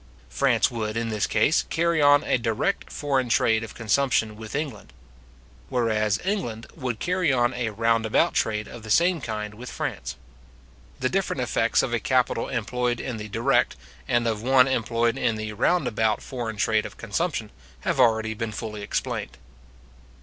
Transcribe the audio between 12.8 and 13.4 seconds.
in the